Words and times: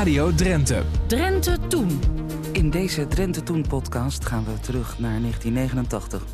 Radio 0.00 0.34
Drenthe. 0.34 0.82
Drenthe 1.06 1.56
Toen. 1.68 2.00
In 2.52 2.70
deze 2.70 3.06
Drenthe 3.06 3.42
Toen 3.42 3.66
podcast 3.68 4.26
gaan 4.26 4.44
we 4.44 4.60
terug 4.60 4.98
naar 4.98 5.20
1989. 5.20 6.24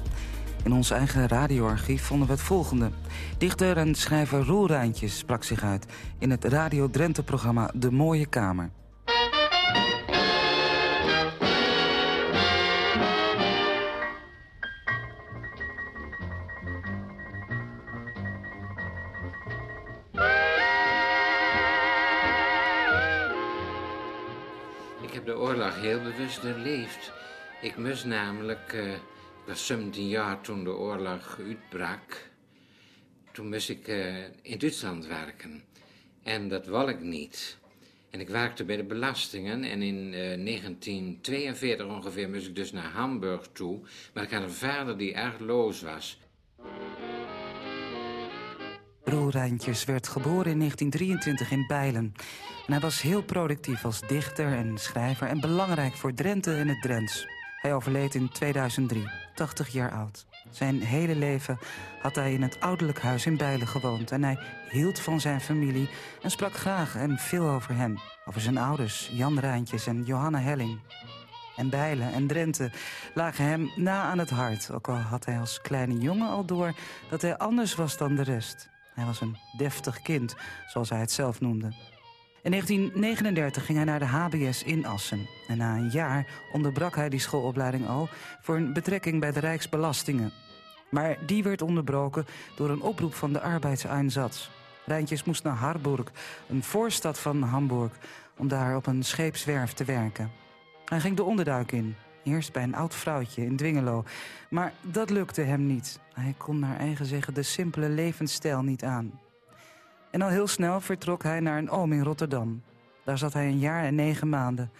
In 0.65 0.73
ons 0.73 0.91
eigen 0.91 1.29
radioarchief 1.29 2.03
vonden 2.03 2.27
we 2.27 2.33
het 2.33 2.43
volgende. 2.43 2.91
Dichter 3.39 3.77
en 3.77 3.95
schrijver 3.95 4.45
Roel 4.45 4.67
Rijntjes 4.67 5.19
sprak 5.19 5.45
zich 5.45 5.63
uit... 5.63 5.87
in 6.19 6.31
het 6.31 6.45
Radio 6.45 6.91
Drenthe-programma 6.91 7.71
De 7.75 7.91
Mooie 7.91 8.27
Kamer. 8.27 8.71
De 25.27 25.39
oorlog 25.39 25.81
heel 25.81 26.03
bewust 26.03 26.43
doorleefd. 26.43 27.13
Ik 27.63 27.77
moest 27.77 28.05
namelijk, 28.05 28.73
eh, 28.73 28.93
ik 28.93 29.47
was 29.47 29.67
17 29.67 30.09
jaar 30.09 30.41
toen 30.41 30.65
de 30.65 30.71
oorlog 30.71 31.39
uitbrak. 31.39 32.31
Toen 33.33 33.49
moest 33.49 33.69
ik 33.69 33.89
eh, 33.89 34.25
in 34.43 34.59
Duitsland 34.59 35.07
werken. 35.07 35.65
En 36.23 36.49
dat 36.49 36.67
wou 36.67 36.91
ik 36.91 37.01
niet. 37.01 37.59
En 38.11 38.21
ik 38.21 38.29
werkte 38.29 38.65
bij 38.65 38.77
de 38.77 38.85
belastingen 38.85 39.65
en 39.65 39.83
in 39.83 40.15
eh, 40.15 40.45
1942 40.45 41.87
ongeveer 41.87 42.31
moest 42.31 42.47
ik 42.47 42.57
dus 42.57 42.73
naar 42.73 42.91
Hamburg 42.91 43.49
toe. 43.53 43.81
Maar 44.15 44.25
ik 44.25 44.31
had 44.31 44.43
een 44.43 44.51
vader 44.51 44.99
die 44.99 45.15
erg 45.15 45.39
loos 45.39 45.83
was. 45.83 46.19
Roel 49.09 49.31
Rijntjes 49.31 49.85
werd 49.85 50.09
geboren 50.09 50.51
in 50.51 50.59
1923 50.59 51.51
in 51.51 51.67
Bijlen. 51.67 52.15
En 52.67 52.73
hij 52.73 52.81
was 52.81 53.03
heel 53.03 53.23
productief 53.23 53.85
als 53.85 54.01
dichter 54.01 54.53
en 54.53 54.79
schrijver... 54.79 55.29
en 55.29 55.41
belangrijk 55.41 55.95
voor 55.95 56.15
Drenthe 56.15 56.55
en 56.55 56.69
het 56.69 56.83
Drents. 56.83 57.27
Hij 57.61 57.75
overleed 57.75 58.15
in 58.15 58.29
2003, 58.29 59.09
80 59.35 59.69
jaar 59.69 59.93
oud. 59.93 60.27
Zijn 60.51 60.81
hele 60.83 61.15
leven 61.15 61.59
had 62.03 62.15
hij 62.15 62.33
in 62.33 62.43
het 62.43 62.61
ouderlijk 62.61 63.01
huis 63.01 63.27
in 63.27 63.37
Bijlen 63.37 63.67
gewoond... 63.67 64.11
en 64.11 64.23
hij 64.23 64.39
hield 64.71 65.01
van 65.01 65.21
zijn 65.21 65.41
familie 65.41 65.89
en 66.23 66.31
sprak 66.31 66.55
graag 66.55 66.97
en 66.97 67.19
veel 67.19 67.49
over 67.49 67.77
hen. 67.77 68.01
Over 68.25 68.41
zijn 68.41 68.59
ouders, 68.59 69.11
Jan 69.13 69.39
Rijntjes 69.39 69.87
en 69.87 70.03
Johanna 70.05 70.39
Helling. 70.39 70.79
En 71.57 71.71
Bijlen 71.71 72.13
en 72.13 72.27
Drenthe 72.27 72.71
lagen 73.15 73.45
hem 73.45 73.71
na 73.77 74.03
aan 74.03 74.19
het 74.19 74.31
hart... 74.31 74.71
ook 74.73 74.89
al 74.89 74.97
had 74.97 75.25
hij 75.25 75.39
als 75.39 75.61
kleine 75.61 75.99
jongen 75.99 76.29
al 76.29 76.45
door 76.45 76.75
dat 77.11 77.23
hij 77.23 77.37
anders 77.37 77.75
was 77.75 77.97
dan 77.97 78.15
de 78.15 78.23
rest... 78.23 78.75
Hij 78.97 79.05
was 79.05 79.21
een 79.21 79.37
deftig 79.57 80.03
kind, 80.03 80.37
zoals 80.67 80.91
hij 80.91 81.01
het 81.01 81.13
zelf 81.13 81.41
noemde. 81.41 81.67
In 82.43 82.51
1939 82.51 83.65
ging 83.65 83.79
hij 83.79 83.87
naar 83.87 83.99
de 83.99 84.05
HBS 84.05 84.63
in 84.63 84.87
Assen. 84.87 85.29
En 85.49 85.57
na 85.57 85.77
een 85.77 85.91
jaar 85.91 86.27
onderbrak 86.53 86.95
hij 86.95 87.09
die 87.09 87.21
schoolopleiding 87.21 87.89
al... 87.89 88.09
voor 88.41 88.57
een 88.57 88.73
betrekking 88.73 89.21
bij 89.21 89.33
de 89.33 89.41
Rijksbelastingen. 89.41 90.33
Maar 90.91 91.17
die 91.27 91.43
werd 91.43 91.63
onderbroken 91.63 92.27
door 92.57 92.71
een 92.71 92.81
oproep 92.81 93.15
van 93.15 93.33
de 93.33 93.41
arbeidseinsatz. 93.41 94.49
Rijntjes 94.85 95.25
moest 95.25 95.43
naar 95.43 95.57
Harburg, 95.57 96.13
een 96.49 96.63
voorstad 96.63 97.19
van 97.19 97.43
Hamburg... 97.43 97.93
om 98.37 98.49
daar 98.49 98.77
op 98.77 98.87
een 98.87 99.03
scheepswerf 99.03 99.73
te 99.73 99.85
werken. 99.85 100.31
Hij 100.85 101.01
ging 101.01 101.17
de 101.17 101.25
onderduik 101.25 101.73
in, 101.73 101.97
Eerst 102.27 102.53
bij 102.53 102.63
een 102.63 102.75
oud 102.75 102.95
vrouwtje 102.95 103.45
in 103.45 103.57
Dwingelo. 103.57 104.05
Maar 104.51 104.73
dat 104.81 105.11
lukte 105.11 105.41
hem 105.41 105.67
niet. 105.67 106.01
Hij 106.13 106.35
kon 106.37 106.59
naar 106.59 106.79
eigen 106.79 107.07
zeggen 107.07 107.35
de 107.35 107.43
simpele 107.43 107.89
levensstijl 107.89 108.63
niet 108.63 108.85
aan. 108.85 109.21
En 110.11 110.23
al 110.23 110.29
heel 110.29 110.47
snel 110.47 110.81
vertrok 110.81 111.23
hij 111.23 111.41
naar 111.41 111.59
een 111.59 111.71
oom 111.71 111.93
in 111.93 112.03
Rotterdam. 112.03 112.63
Daar 113.05 113.19
zat 113.19 113.33
hij 113.33 113.47
een 113.47 113.59
jaar 113.59 113.85
en 113.85 113.95
negen 113.95 114.29
maanden. 114.29 114.71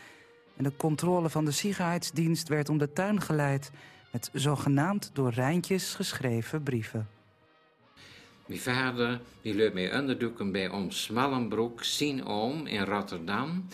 En 0.57 0.65
de 0.65 0.77
controle 0.77 1.29
van 1.29 1.45
de 1.45 1.51
Sicherheidsdienst 1.51 2.49
werd 2.49 2.69
om 2.69 2.79
de 2.79 2.93
tuin 2.93 3.21
geleid... 3.21 3.71
met 4.13 4.31
zogenaamd 4.33 5.11
door 5.13 5.31
Rijntjes 5.31 5.95
geschreven 5.95 6.63
brieven. 6.63 7.09
Mijn 8.47 8.61
vader 8.61 9.21
die 9.43 9.55
leurt 9.55 9.75
mij 9.75 9.99
onderdoeken 9.99 10.53
bij 10.53 10.71
oom 10.71 10.91
Smallenbroek, 10.91 11.85
zien 11.85 12.25
oom 12.25 12.67
in 12.67 12.85
Rotterdam. 12.85 13.67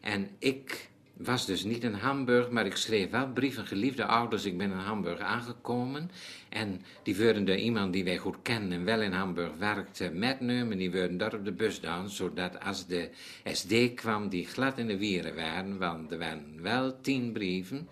En 0.00 0.28
ik 0.38 0.92
was 1.16 1.46
dus 1.46 1.64
niet 1.64 1.84
in 1.84 1.92
Hamburg, 1.92 2.50
maar 2.50 2.66
ik 2.66 2.76
schreef 2.76 3.10
wel 3.10 3.28
brieven, 3.28 3.66
geliefde 3.66 4.04
ouders, 4.04 4.44
ik 4.44 4.58
ben 4.58 4.70
in 4.70 4.76
Hamburg 4.76 5.18
aangekomen. 5.18 6.10
En 6.48 6.82
die 7.02 7.16
werden 7.16 7.44
door 7.44 7.56
iemand 7.56 7.92
die 7.92 8.04
wij 8.04 8.16
goed 8.16 8.36
kennen 8.42 8.72
en 8.72 8.84
wel 8.84 9.00
in 9.00 9.12
Hamburg 9.12 9.56
werkte 9.58 10.10
metnemen, 10.10 10.78
die 10.78 10.90
werden 10.90 11.16
daar 11.16 11.34
op 11.34 11.44
de 11.44 11.52
bus 11.52 11.80
dan, 11.80 12.10
zodat 12.10 12.64
als 12.64 12.86
de 12.86 13.10
SD 13.44 13.94
kwam, 13.94 14.28
die 14.28 14.46
glad 14.46 14.78
in 14.78 14.86
de 14.86 14.98
wieren 14.98 15.34
waren, 15.34 15.78
want 15.78 16.10
er 16.10 16.18
waren 16.18 16.62
wel 16.62 17.00
tien 17.00 17.32
brieven 17.32 17.88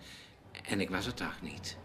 en 0.67 0.79
ik 0.79 0.89
was 0.89 1.05
het 1.05 1.17
toch 1.17 1.41
niet. 1.41 1.77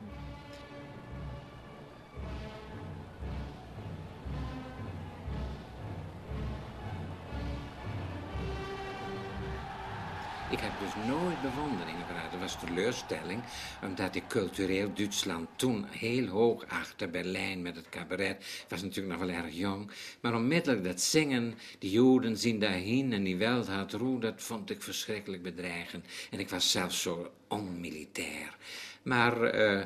Ik 10.51 10.61
heb 10.61 10.73
dus 10.81 11.07
nooit 11.07 11.43
bewondering 11.43 11.97
gehad. 12.07 12.31
Dat 12.31 12.41
was 12.41 12.59
teleurstelling, 12.59 13.43
omdat 13.83 14.15
ik 14.15 14.23
cultureel 14.29 14.95
Duitsland 14.95 15.49
toen 15.57 15.87
heel 15.91 16.27
hoog 16.27 16.65
achter 16.69 17.11
Berlijn 17.11 17.63
met 17.63 17.77
het 17.77 17.89
cabaret. 17.89 18.37
Ik 18.37 18.65
was 18.69 18.83
natuurlijk 18.83 19.19
nog 19.19 19.27
wel 19.27 19.37
erg 19.37 19.55
jong. 19.55 19.91
Maar 20.21 20.35
onmiddellijk 20.35 20.85
dat 20.85 21.01
zingen, 21.01 21.55
die 21.79 21.91
Joden 21.91 22.37
zien 22.37 22.59
daarheen 22.59 23.13
en 23.13 23.23
die 23.23 23.37
Welthaat 23.37 23.93
Roe, 23.93 24.21
dat 24.21 24.43
vond 24.43 24.71
ik 24.71 24.83
verschrikkelijk 24.83 25.43
bedreigend. 25.43 26.07
En 26.31 26.39
ik 26.39 26.49
was 26.49 26.71
zelfs 26.71 27.03
zo 27.03 27.33
onmilitair. 27.49 28.57
Maar... 29.03 29.55
Uh, 29.55 29.83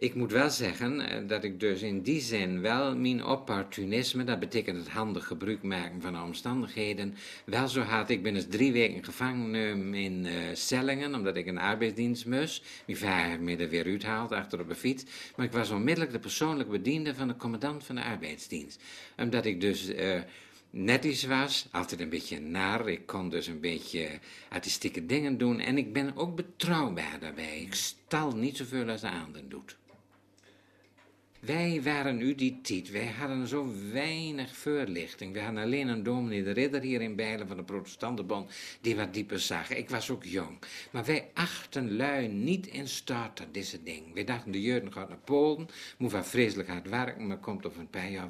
ik 0.00 0.14
moet 0.14 0.32
wel 0.32 0.50
zeggen 0.50 1.26
dat 1.26 1.44
ik 1.44 1.60
dus 1.60 1.82
in 1.82 2.02
die 2.02 2.20
zin 2.20 2.60
wel 2.60 2.96
mijn 2.96 3.24
opportunisme, 3.24 4.24
dat 4.24 4.40
betekent 4.40 4.76
het 4.76 4.88
handig 4.88 5.26
gebruik 5.26 5.62
maken 5.62 6.00
van 6.00 6.12
de 6.12 6.20
omstandigheden, 6.20 7.14
wel 7.44 7.68
zo 7.68 7.80
had. 7.80 8.10
Ik 8.10 8.22
ben 8.22 8.34
eens 8.34 8.46
drie 8.48 8.72
weken 8.72 9.04
gevangen 9.04 9.94
in 9.94 10.24
uh, 10.24 10.32
Sellingen, 10.52 11.14
omdat 11.14 11.36
ik 11.36 11.46
een 11.46 11.58
arbeidsdienst 11.58 12.26
moest. 12.26 12.64
Mijn 12.86 12.98
vader 12.98 13.60
er 13.60 13.68
weer 13.68 13.84
uitgehaald, 13.84 14.32
achter 14.32 14.60
op 14.60 14.68
een 14.68 14.76
fiets. 14.76 15.04
Maar 15.36 15.46
ik 15.46 15.52
was 15.52 15.70
onmiddellijk 15.70 16.12
de 16.12 16.18
persoonlijke 16.18 16.72
bediende 16.72 17.14
van 17.14 17.28
de 17.28 17.36
commandant 17.36 17.84
van 17.84 17.94
de 17.94 18.04
arbeidsdienst. 18.04 18.82
Omdat 19.16 19.44
ik 19.44 19.60
dus... 19.60 19.90
Uh, 19.90 20.20
netjes 20.70 21.24
was, 21.24 21.68
altijd 21.70 22.00
een 22.00 22.08
beetje 22.08 22.40
naar. 22.40 22.88
Ik 22.88 23.06
kon 23.06 23.28
dus 23.28 23.46
een 23.46 23.60
beetje 23.60 24.08
artistieke 24.48 25.06
dingen 25.06 25.38
doen. 25.38 25.60
En 25.60 25.78
ik 25.78 25.92
ben 25.92 26.16
ook 26.16 26.36
betrouwbaar 26.36 27.18
daarbij. 27.20 27.60
Ik 27.60 27.74
stal 27.74 28.36
niet 28.36 28.56
zoveel 28.56 28.88
als 28.88 29.00
de 29.00 29.10
ander 29.10 29.48
doet. 29.48 29.76
Wij 31.40 31.82
waren 31.82 32.16
nu 32.16 32.34
die 32.34 32.60
tijd, 32.60 32.90
wij 32.90 33.06
hadden 33.06 33.46
zo 33.46 33.72
weinig 33.92 34.56
voorlichting. 34.56 35.32
We 35.32 35.40
hadden 35.40 35.62
alleen 35.62 35.88
een 35.88 36.02
dominee 36.02 36.42
de 36.42 36.50
ridder 36.50 36.80
hier 36.80 37.00
in 37.00 37.16
Bijlen 37.16 37.48
van 37.48 37.56
de 37.56 37.62
protestantenbond 37.62 38.50
die 38.80 38.96
wat 38.96 39.14
dieper 39.14 39.40
zag. 39.40 39.70
Ik 39.70 39.90
was 39.90 40.10
ook 40.10 40.24
jong. 40.24 40.58
Maar 40.90 41.04
wij 41.04 41.30
achten 41.34 41.96
lui 41.96 42.28
niet 42.28 42.66
in 42.66 42.88
staat 42.88 43.46
deze 43.52 43.82
ding. 43.82 44.14
Wij 44.14 44.24
dachten 44.24 44.52
de 44.52 44.62
jeugd 44.62 44.92
gaat 44.92 45.08
naar 45.08 45.18
Polen, 45.18 45.68
moet 45.98 46.10
van 46.10 46.24
vreselijk 46.24 46.68
hard 46.68 46.88
werken, 46.88 47.26
maar 47.26 47.38
komt 47.38 47.66
op 47.66 47.76
een 47.76 47.90
paar 47.90 48.10
jaar. 48.10 48.28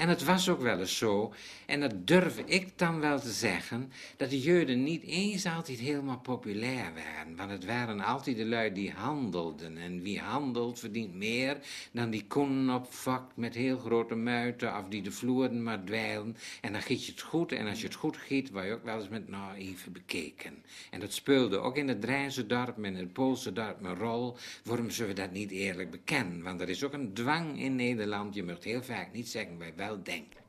En 0.00 0.08
het 0.08 0.24
was 0.24 0.48
ook 0.48 0.60
wel 0.60 0.78
eens 0.78 0.96
zo, 0.96 1.32
en 1.66 1.80
dat 1.80 2.06
durf 2.06 2.38
ik 2.38 2.78
dan 2.78 3.00
wel 3.00 3.20
te 3.20 3.30
zeggen, 3.30 3.92
dat 4.16 4.30
de 4.30 4.40
Joden 4.40 4.82
niet 4.82 5.02
eens 5.02 5.46
altijd 5.46 5.78
helemaal 5.78 6.18
populair 6.18 6.92
waren. 6.94 7.36
Want 7.36 7.50
het 7.50 7.64
waren 7.64 8.00
altijd 8.00 8.36
de 8.36 8.44
lui 8.44 8.72
die 8.72 8.90
handelden. 8.90 9.76
En 9.78 10.02
wie 10.02 10.20
handelt 10.20 10.78
verdient 10.78 11.14
meer 11.14 11.58
dan 11.92 12.10
die 12.10 12.24
koenen 12.26 12.74
opvakt 12.74 13.36
met 13.36 13.54
heel 13.54 13.78
grote 13.78 14.14
muiten 14.14 14.76
of 14.76 14.88
die 14.88 15.02
de 15.02 15.10
vloeren 15.10 15.62
maar 15.62 15.84
dweilen. 15.84 16.36
En 16.60 16.72
dan 16.72 16.82
giet 16.82 17.06
je 17.06 17.12
het 17.12 17.20
goed, 17.20 17.52
en 17.52 17.66
als 17.66 17.80
je 17.80 17.86
het 17.86 17.96
goed 17.96 18.16
giet, 18.16 18.50
word 18.50 18.64
je 18.64 18.72
ook 18.72 18.84
wel 18.84 18.98
eens 18.98 19.08
met 19.08 19.28
naïeve 19.28 19.90
bekeken. 19.90 20.64
En 20.90 21.00
dat 21.00 21.12
speelde 21.12 21.58
ook 21.58 21.76
in 21.76 21.88
het 21.88 22.00
Drijnse 22.00 22.46
dorp 22.46 22.76
en 22.76 22.84
in 22.84 22.94
het 22.94 23.12
Poolse 23.12 23.52
dorp 23.52 23.84
een 23.84 23.96
rol. 23.96 24.36
Waarom 24.64 24.90
zullen 24.90 25.14
we 25.14 25.20
dat 25.20 25.32
niet 25.32 25.50
eerlijk 25.50 25.90
bekennen? 25.90 26.42
Want 26.42 26.60
er 26.60 26.68
is 26.68 26.84
ook 26.84 26.92
een 26.92 27.14
dwang 27.14 27.60
in 27.60 27.76
Nederland. 27.76 28.34
Je 28.34 28.44
moet 28.44 28.64
heel 28.64 28.82
vaak 28.82 29.12
niet 29.12 29.28
zeggen 29.28 29.58
wij 29.58 29.72
wel 29.76 29.88
wild 29.90 30.04
thing. 30.04 30.39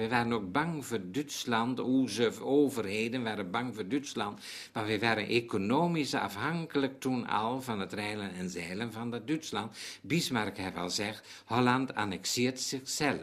We 0.00 0.08
waren 0.08 0.32
ook 0.32 0.52
bang 0.52 0.86
voor 0.86 1.00
Duitsland, 1.10 1.80
onze 1.80 2.42
overheden 2.42 3.22
waren 3.22 3.50
bang 3.50 3.74
voor 3.74 3.88
Duitsland, 3.88 4.40
maar 4.72 4.86
we 4.86 4.98
waren 4.98 5.26
economisch 5.26 6.14
afhankelijk 6.14 7.00
toen 7.00 7.26
al 7.26 7.62
van 7.62 7.80
het 7.80 7.92
reilen 7.92 8.34
en 8.34 8.50
zeilen 8.50 8.92
van 8.92 9.10
dat 9.10 9.26
Duitsland. 9.26 9.76
Bismarck 10.00 10.56
heeft 10.56 10.76
al 10.76 10.84
gezegd, 10.84 11.42
Holland 11.44 11.94
annexeert 11.94 12.60
zichzelf, 12.60 13.18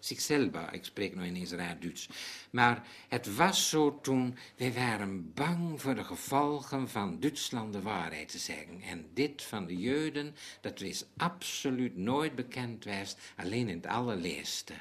zichzelf, 0.00 0.54
uh, 0.54 0.62
ik 0.72 0.84
spreek 0.84 1.14
nu 1.14 1.24
ineens 1.26 1.52
raar 1.52 1.80
Duits. 1.80 2.08
Maar 2.50 2.86
het 3.08 3.36
was 3.36 3.68
zo 3.68 3.98
toen, 4.02 4.36
we 4.56 4.72
waren 4.72 5.32
bang 5.34 5.80
voor 5.80 5.94
de 5.94 6.04
gevolgen 6.04 6.88
van 6.88 7.20
Duitsland 7.20 7.72
de 7.72 7.82
waarheid 7.82 8.28
te 8.28 8.38
zeggen. 8.38 8.80
En 8.80 9.06
dit 9.12 9.42
van 9.42 9.66
de 9.66 9.76
Joden, 9.76 10.34
dat 10.60 10.80
is 10.80 11.04
absoluut 11.16 11.96
nooit 11.96 12.34
bekend 12.34 12.84
was, 12.84 13.16
alleen 13.36 13.68
in 13.68 13.76
het 13.76 13.86
allerleerste. 13.86 14.74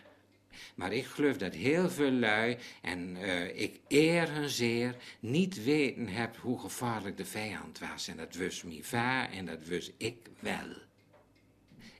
Maar 0.75 0.93
ik 0.93 1.05
geloof 1.05 1.37
dat 1.37 1.53
heel 1.53 1.89
veel 1.89 2.11
lui, 2.11 2.57
en 2.81 3.15
uh, 3.15 3.61
ik 3.61 3.79
eer 3.87 4.31
hun 4.31 4.49
zeer, 4.49 4.95
niet 5.19 5.63
weten 5.63 6.07
heb 6.07 6.37
hoe 6.37 6.59
gevaarlijk 6.59 7.17
de 7.17 7.25
vijand 7.25 7.79
was. 7.79 8.07
En 8.07 8.17
dat 8.17 8.35
wist 8.35 8.63
mijn 8.63 8.83
va 8.83 9.29
en 9.29 9.45
dat 9.45 9.65
wist 9.65 9.91
ik 9.97 10.17
wel. 10.39 10.91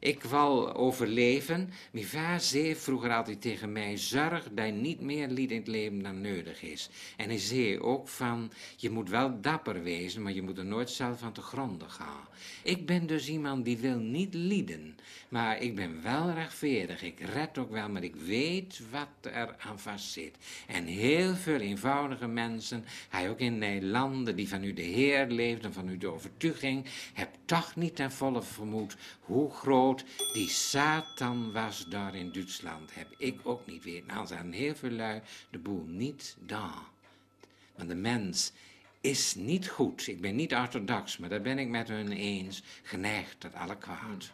Ik 0.03 0.23
wil 0.23 0.75
overleven. 0.75 1.69
Mijn 1.91 2.05
vader 2.05 2.39
zei 2.39 2.75
vroeger 2.75 3.11
altijd 3.13 3.41
tegen 3.41 3.71
mij: 3.71 3.97
zorg 3.97 4.47
dat 4.51 4.65
je 4.65 4.71
niet 4.71 5.01
meer 5.01 5.27
lied 5.27 5.51
in 5.51 5.57
het 5.57 5.67
leven 5.67 6.03
dan 6.03 6.21
nodig 6.21 6.61
is. 6.61 6.89
En 7.17 7.29
hij 7.29 7.39
zei 7.39 7.79
ook 7.79 8.07
van: 8.07 8.51
je 8.77 8.89
moet 8.89 9.09
wel 9.09 9.41
dapper 9.41 9.83
wezen, 9.83 10.21
maar 10.21 10.33
je 10.33 10.41
moet 10.41 10.57
er 10.57 10.65
nooit 10.65 10.89
zelf 10.89 11.21
aan 11.21 11.31
te 11.31 11.41
gronden 11.41 11.89
gaan. 11.89 12.27
Ik 12.63 12.85
ben 12.85 13.07
dus 13.07 13.29
iemand 13.29 13.65
die 13.65 13.77
wil 13.77 13.97
niet 13.97 14.33
lieden, 14.33 14.97
maar 15.29 15.61
ik 15.61 15.75
ben 15.75 16.03
wel 16.03 16.31
rechtvaardig. 16.31 17.01
Ik 17.01 17.19
red 17.19 17.57
ook 17.57 17.71
wel, 17.71 17.89
maar 17.89 18.03
ik 18.03 18.15
weet 18.15 18.81
wat 18.91 19.33
er 19.33 19.55
aan 19.57 19.79
vast 19.79 20.11
zit. 20.11 20.37
En 20.67 20.85
heel 20.85 21.35
veel 21.35 21.59
eenvoudige 21.59 22.27
mensen, 22.27 22.85
hij 23.09 23.29
ook 23.29 23.39
in 23.39 23.57
Nederland, 23.57 24.35
die 24.35 24.49
van 24.49 24.63
u 24.63 24.73
de 24.73 24.81
Heer 24.81 25.27
leefden, 25.27 25.73
van 25.73 25.89
u 25.89 25.97
de 25.97 26.07
overtuiging, 26.07 26.85
heb 27.13 27.29
toch 27.45 27.75
niet 27.75 27.95
ten 27.95 28.11
volle 28.11 28.41
vermoed 28.41 28.95
hoe 29.19 29.51
groot 29.51 29.92
die 30.33 30.49
Satan 30.49 31.51
was 31.51 31.85
daar 31.89 32.15
in 32.15 32.31
Duitsland, 32.31 32.95
heb 32.95 33.07
ik 33.17 33.39
ook 33.43 33.67
niet 33.67 33.83
weten. 33.83 34.07
Nou, 34.07 34.27
zijn 34.27 34.53
heel 34.53 34.75
veel 34.75 34.89
lui 34.89 35.21
de 35.49 35.57
boel 35.57 35.85
niet 35.87 36.35
daar. 36.39 36.83
Want 37.75 37.89
de 37.89 37.95
mens 37.95 38.51
is 39.01 39.35
niet 39.35 39.69
goed. 39.69 40.07
Ik 40.07 40.21
ben 40.21 40.35
niet 40.35 40.53
orthodox, 40.53 41.17
maar 41.17 41.29
daar 41.29 41.41
ben 41.41 41.59
ik 41.59 41.67
met 41.67 41.87
hun 41.87 42.11
eens, 42.11 42.63
geneigd 42.83 43.39
tot 43.39 43.53
alle 43.53 43.77
kwaad. 43.77 44.31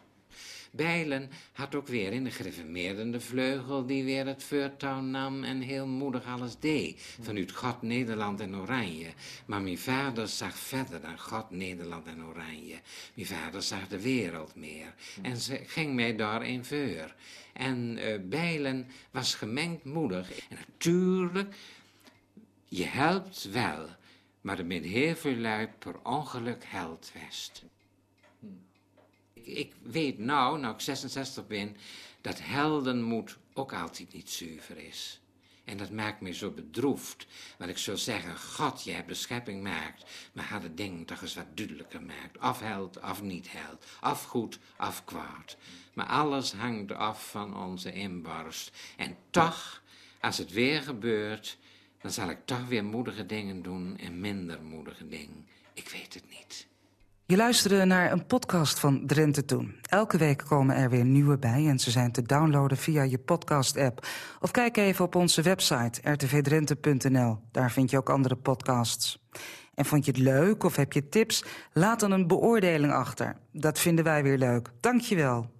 Bijlen 0.70 1.30
had 1.52 1.74
ook 1.74 1.86
weer 1.86 2.12
in 2.12 2.24
de 2.24 2.30
gereformeerde 2.30 3.20
vleugel 3.20 3.86
die 3.86 4.04
weer 4.04 4.26
het 4.26 4.42
voortouw 4.42 5.00
nam 5.00 5.44
en 5.44 5.60
heel 5.60 5.86
moedig 5.86 6.24
alles 6.26 6.58
deed. 6.58 7.16
Vanuit 7.20 7.52
God, 7.52 7.82
Nederland 7.82 8.40
en 8.40 8.56
Oranje. 8.56 9.08
Maar 9.46 9.62
mijn 9.62 9.78
vader 9.78 10.28
zag 10.28 10.58
verder 10.58 11.00
dan 11.00 11.18
God, 11.18 11.50
Nederland 11.50 12.06
en 12.06 12.24
Oranje. 12.24 12.80
Mijn 13.14 13.26
vader 13.26 13.62
zag 13.62 13.88
de 13.88 14.00
wereld 14.00 14.54
meer. 14.54 14.94
En 15.22 15.36
ze 15.36 15.60
ging 15.66 15.94
mij 15.94 16.16
daarin 16.16 16.64
voor. 16.64 17.14
En 17.52 17.98
uh, 17.98 18.18
Bijlen 18.28 18.86
was 19.10 19.34
gemengd 19.34 19.84
moedig. 19.84 20.30
En 20.48 20.56
natuurlijk, 20.68 21.54
je 22.68 22.84
helpt 22.84 23.48
wel. 23.50 23.86
Maar 24.40 24.58
er 24.58 24.66
bent 24.66 24.84
heel 24.84 25.16
veel 25.16 25.36
lui 25.36 25.68
per 25.78 25.94
ongeluk 26.02 26.64
held 26.66 27.12
west 27.14 27.64
ik 29.52 29.72
weet 29.82 30.18
nou, 30.18 30.58
nou 30.58 30.74
ik 30.74 30.80
66 30.80 31.46
ben, 31.46 31.76
dat 32.20 32.40
heldenmoed 32.42 33.36
ook 33.52 33.72
altijd 33.72 34.12
niet 34.12 34.30
zuiver 34.30 34.78
is. 34.78 35.20
En 35.64 35.76
dat 35.76 35.90
maakt 35.90 36.20
me 36.20 36.34
zo 36.34 36.50
bedroefd. 36.50 37.26
Want 37.58 37.70
ik 37.70 37.78
zou 37.78 37.96
zeggen, 37.96 38.38
God, 38.38 38.84
je 38.84 38.90
hebt 38.90 39.08
de 39.08 39.14
schepping 39.14 39.56
gemaakt, 39.56 40.04
maar 40.32 40.44
had 40.44 40.62
het 40.62 40.76
ding 40.76 41.06
toch 41.06 41.22
eens 41.22 41.34
wat 41.34 41.56
duidelijker 41.56 42.02
maakt. 42.02 42.38
Of 42.38 42.60
held, 42.60 43.00
of 43.00 43.22
niet 43.22 43.52
held. 43.52 43.84
Of 44.02 44.24
goed, 44.24 44.58
of 44.78 45.04
kwaad. 45.04 45.56
Maar 45.94 46.06
alles 46.06 46.52
hangt 46.52 46.92
af 46.92 47.30
van 47.30 47.56
onze 47.56 47.92
inborst. 47.92 48.72
En 48.96 49.16
toch, 49.30 49.82
als 50.20 50.38
het 50.38 50.52
weer 50.52 50.82
gebeurt, 50.82 51.58
dan 52.00 52.10
zal 52.10 52.30
ik 52.30 52.38
toch 52.44 52.66
weer 52.66 52.84
moedige 52.84 53.26
dingen 53.26 53.62
doen 53.62 53.98
en 53.98 54.20
minder 54.20 54.62
moedige 54.62 55.08
dingen. 55.08 55.46
Ik 55.74 55.88
weet 55.88 56.14
het 56.14 56.28
niet. 56.28 56.66
Je 57.30 57.36
luisterde 57.36 57.84
naar 57.84 58.12
een 58.12 58.26
podcast 58.26 58.78
van 58.78 59.06
Drenthe 59.06 59.44
Toen. 59.44 59.74
Elke 59.82 60.18
week 60.18 60.42
komen 60.48 60.76
er 60.76 60.90
weer 60.90 61.04
nieuwe 61.04 61.38
bij 61.38 61.66
en 61.66 61.78
ze 61.78 61.90
zijn 61.90 62.12
te 62.12 62.22
downloaden 62.22 62.76
via 62.76 63.02
je 63.02 63.18
podcast-app. 63.18 64.06
Of 64.40 64.50
kijk 64.50 64.76
even 64.76 65.04
op 65.04 65.14
onze 65.14 65.42
website 65.42 66.10
rtvdrenthe.nl. 66.10 67.38
Daar 67.52 67.70
vind 67.70 67.90
je 67.90 67.96
ook 67.96 68.10
andere 68.10 68.36
podcasts. 68.36 69.22
En 69.74 69.84
vond 69.84 70.04
je 70.04 70.10
het 70.10 70.20
leuk 70.20 70.64
of 70.64 70.76
heb 70.76 70.92
je 70.92 71.08
tips? 71.08 71.44
Laat 71.72 72.00
dan 72.00 72.10
een 72.10 72.26
beoordeling 72.26 72.92
achter. 72.92 73.36
Dat 73.52 73.78
vinden 73.78 74.04
wij 74.04 74.22
weer 74.22 74.38
leuk. 74.38 74.70
Dank 74.80 75.00
je 75.00 75.16
wel. 75.16 75.46